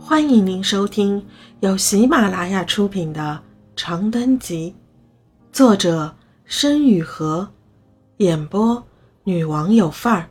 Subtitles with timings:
[0.00, 1.26] 欢迎您收听
[1.60, 3.42] 由喜马拉雅出品的
[3.76, 4.74] 《长灯集》，
[5.54, 7.46] 作者申雨禾，
[8.18, 8.82] 演播
[9.24, 10.30] 女王有范儿。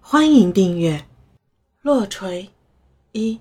[0.00, 1.04] 欢迎订阅。
[1.82, 2.48] 落锤
[3.12, 3.40] 一，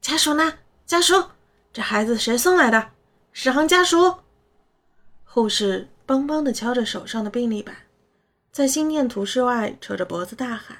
[0.00, 0.52] 家属呢？
[0.84, 1.14] 家属，
[1.72, 2.90] 这孩子谁送来的？
[3.32, 4.14] 史航家属。
[5.24, 7.74] 护士梆梆地敲着手上的病历板，
[8.50, 10.76] 在心电图室外扯着脖子大喊。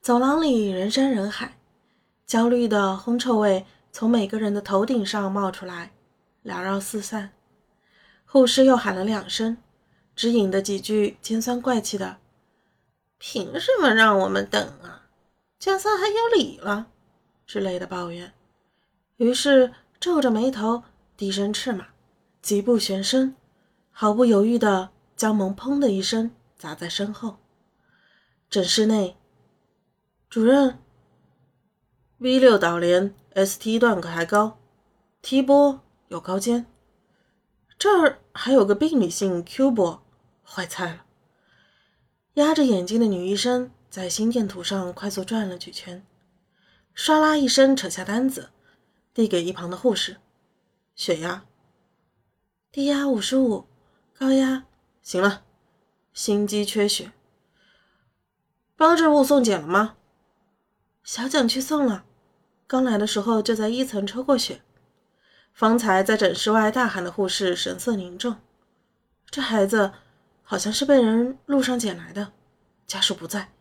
[0.00, 1.56] 走廊里人山人海。
[2.26, 5.92] 焦虑的烘臭味从每个人的头顶上冒出来，
[6.42, 7.32] 缭绕四散。
[8.24, 9.58] 护士又喊了两声，
[10.16, 12.16] 只引得几句尖酸怪气的
[13.18, 15.06] ：“凭什么让我们等啊？
[15.58, 16.86] 江三还有理了？”
[17.46, 18.32] 之类的抱怨。
[19.16, 20.82] 于是皱着眉头，
[21.16, 21.86] 低声斥骂，
[22.40, 23.36] 疾步旋身，
[23.90, 27.36] 毫不犹豫地将门“砰”的一声砸在身后。
[28.48, 29.16] 诊室内，
[30.30, 30.78] 主任。
[32.18, 34.58] V 六导联，ST 段可还高
[35.20, 36.64] ，T 波有高尖，
[37.76, 40.00] 这儿还有个病理性 Q 波，
[40.44, 41.04] 坏菜了。
[42.34, 46.06] 压着眼睛的女医生在心电图上快速转了几圈，
[46.96, 48.50] 唰啦一声扯下单子，
[49.12, 50.18] 递给一旁的护士。
[50.94, 51.44] 血压，
[52.70, 53.66] 低压五十五，
[54.16, 54.66] 高压
[55.02, 55.42] 行了，
[56.12, 57.10] 心肌缺血。
[58.76, 59.96] 帮志物送检了吗？
[61.04, 62.06] 小蒋去送了。
[62.66, 64.62] 刚来的时候就在一层抽过血，
[65.52, 68.36] 方才在诊室外大喊的护士神色凝重。
[69.28, 69.92] 这孩子
[70.42, 72.32] 好像是被人路上捡来的，
[72.86, 73.52] 家属不在，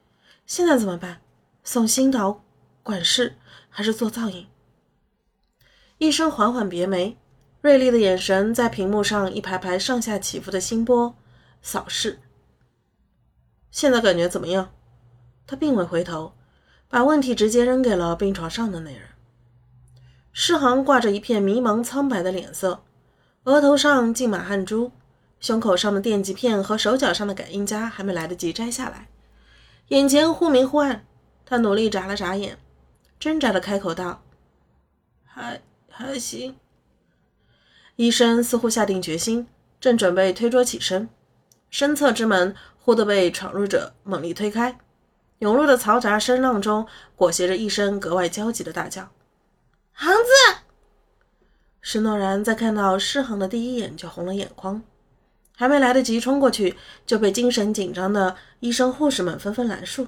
[0.46, 1.22] 现在怎么办？
[1.66, 2.44] 送心导
[2.82, 3.36] 管室
[3.70, 4.48] 还是做造影？
[5.98, 7.18] 医生缓缓别眉，
[7.60, 11.14] 锐利的眼神在屏幕上一排排上下起伏的心波
[11.62, 12.20] 扫视。
[13.70, 14.74] 现在感觉怎么样？
[15.46, 16.34] 他并未回头。
[16.94, 19.02] 把问题直接扔给了病床上的那人。
[20.32, 22.84] 诗航挂着一片迷茫苍白的脸色，
[23.46, 24.92] 额头上浸满汗珠，
[25.40, 29.08] 胸口上的电极片和手脚上的感应夹还没来得及摘下来，
[29.88, 31.04] 眼前忽明忽暗。
[31.48, 32.60] 他努力眨了眨眼，
[33.20, 34.22] 挣扎的开口道
[35.26, 35.60] ：“还
[35.90, 36.56] 还行。”
[37.98, 39.48] 医生似乎下定决心，
[39.82, 41.10] 正准备推桌起身，
[41.72, 44.78] 身侧之门忽地被闯入者猛力推开。
[45.40, 49.10] 涌入的嘈杂声浪中，裹挟着一声格外焦急的大叫
[49.92, 50.62] ：“航子！”
[51.82, 54.82] 施诺然在看到施航的第一眼就红了眼眶，
[55.56, 60.08] 还没来得及冲过去，就被精神紧张的医生护士们纷纷拦住。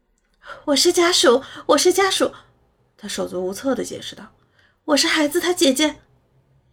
[0.66, 2.32] “我是家属，我是家属。”
[2.96, 4.32] 他手足无措地解释道
[4.86, 5.96] ，“我是孩子他姐姐。”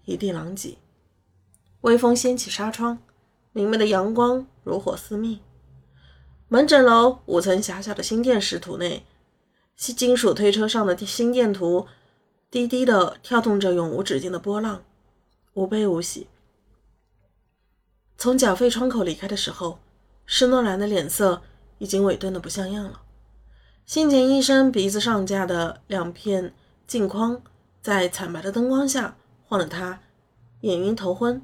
[0.05, 0.77] 一地狼藉，
[1.81, 2.99] 微风掀起纱窗，
[3.51, 5.41] 明媚的阳光如火似蜜。
[6.51, 9.05] 门诊楼五层狭小的心电室图内，
[9.75, 11.85] 金属推车上的心电图
[12.49, 14.83] 低低的跳动着永无止境的波浪，
[15.53, 16.25] 无悲无喜。
[18.17, 19.77] 从缴费窗口离开的时候，
[20.25, 21.43] 施诺兰的脸色
[21.77, 23.03] 已经萎顿的不像样了。
[23.85, 26.55] 心检医生鼻子上架的两片
[26.87, 27.43] 镜框
[27.79, 29.15] 在惨白的灯光下
[29.45, 29.99] 晃得他
[30.61, 31.43] 眼晕头昏，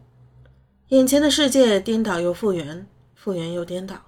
[0.87, 4.01] 眼前的世界颠倒又复原，复原又颠倒。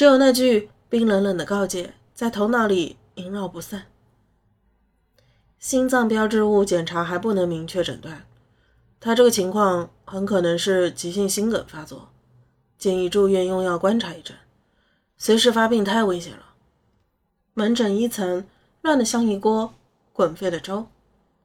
[0.00, 3.82] 只有那句冰冷冷的告诫在头脑里萦绕不散。
[5.58, 8.24] 心脏标志物检查还不能明确诊断，
[8.98, 12.08] 他这个情况很可能是急性心梗发作，
[12.78, 14.34] 建议住院用药观察一阵，
[15.18, 16.54] 随时发病太危险了。
[17.52, 18.46] 门诊一层
[18.80, 19.74] 乱得像一锅
[20.14, 20.86] 滚沸的粥，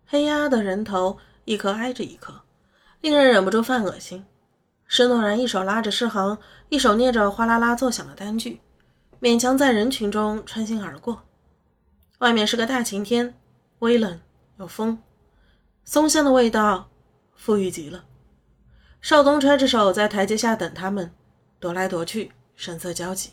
[0.06, 2.34] 黑压压的人头一颗挨着一颗，
[3.02, 4.26] 令人忍不住犯恶心。
[4.88, 6.38] 施诺然一手拉着诗航，
[6.70, 8.62] 一手捏着哗啦啦作响的单据，
[9.20, 11.24] 勉强在人群中穿行而过。
[12.20, 13.36] 外面是个大晴天，
[13.80, 14.20] 微冷
[14.58, 15.00] 有风，
[15.84, 16.90] 松香的味道
[17.38, 18.06] 馥郁极了。
[19.02, 21.14] 邵东揣着手在台阶下等他们，
[21.60, 23.32] 踱来踱去，神色焦急。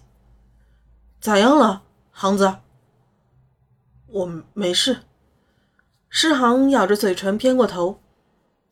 [1.20, 2.56] 咋样了，航子？
[4.08, 4.98] 我没事。
[6.10, 8.02] 诗航咬着嘴唇，偏过头，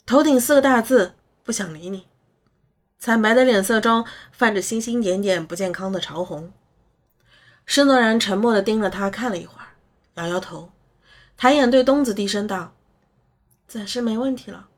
[0.05, 2.10] 头顶四个大字：不想理你。
[3.01, 6.53] 惨白的脸色中泛着星星点点不健康的潮红。
[7.65, 9.69] 施诺然沉默地盯着他看了一会儿，
[10.17, 10.71] 摇摇头，
[11.35, 12.75] 抬眼对东子低声道
[13.67, 14.69] ：“暂时没问题了，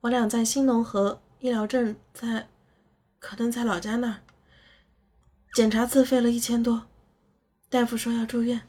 [0.00, 2.48] 我俩在新农合医疗镇，在
[3.20, 4.16] 可能在老家那儿。
[5.54, 6.86] 检查自费了一千多，
[7.68, 8.62] 大夫说要住院。”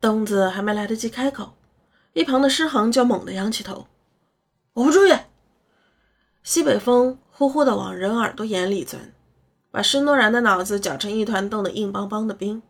[0.00, 1.56] 东子还没来得及开口，
[2.12, 3.88] 一旁的施航就猛地仰起头
[4.74, 5.28] ：“我不住院。”
[6.44, 7.18] 西北风。
[7.38, 9.12] 呼呼地往人耳朵眼里钻，
[9.70, 12.62] 把施诺然的脑子搅成一团冻得硬邦邦的冰。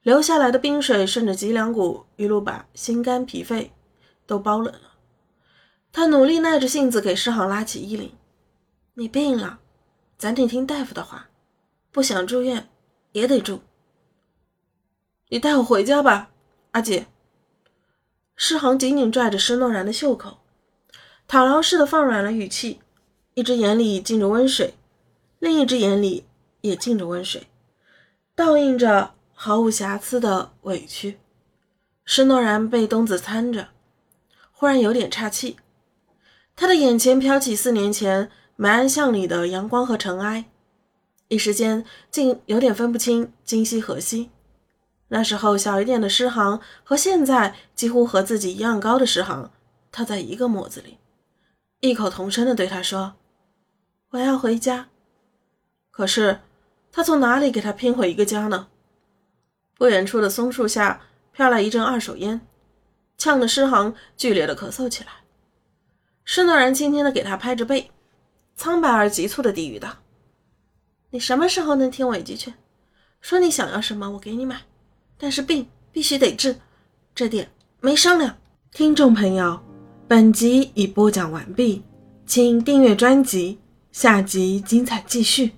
[0.00, 3.70] 流下来的冰水顺着脊梁骨一路把心肝脾肺
[4.26, 4.94] 都包冷了。
[5.92, 8.14] 他努力耐着性子给诗航拉起衣领
[8.96, 9.58] ：“你病了，
[10.16, 11.28] 咱得听大夫的话，
[11.90, 12.70] 不想住院
[13.12, 13.60] 也得住。
[15.28, 16.30] 你带我回家吧，
[16.70, 17.08] 阿姐。”
[18.36, 20.38] 诗航紧紧拽着施诺然的袖口，
[21.28, 22.80] 讨饶似的放软了语气，
[23.34, 24.74] 一只眼里浸着温水，
[25.38, 26.24] 另一只眼里
[26.60, 27.46] 也浸着温水，
[28.34, 31.18] 倒映着毫无瑕疵的委屈。
[32.04, 33.68] 施诺然被东子搀着，
[34.50, 35.56] 忽然有点岔气，
[36.54, 40.44] 他的眼前飘起四年前埋暗巷里的阳光和尘埃，
[41.28, 44.30] 一时间竟有点分不清今夕何夕。
[45.08, 49.50] 那时候小一点的诗行和现在几乎和自己一样高的诗行，
[49.90, 50.98] 套在一个模子里，
[51.80, 53.14] 异口同声地对他说
[54.12, 54.88] ：“我要回家。”
[55.90, 56.40] 可是
[56.90, 58.68] 他从哪里给他拼回一个家呢？
[59.76, 62.40] 不远处的松树下飘来一阵二手烟，
[63.18, 65.10] 呛得诗行剧烈的咳嗽起来。
[66.24, 67.90] 施诺然轻轻的给他拍着背，
[68.54, 69.98] 苍白而急促的低语道
[71.10, 72.54] ：“你什么时候能听我一句劝？
[73.20, 74.62] 说你想要什么，我给你买。”
[75.18, 76.56] 但是病必须得治，
[77.14, 77.50] 这点
[77.80, 78.38] 没商量。
[78.72, 79.60] 听众朋友，
[80.08, 81.82] 本集已播讲完毕，
[82.26, 83.58] 请订阅专辑，
[83.92, 85.52] 下集精彩继续。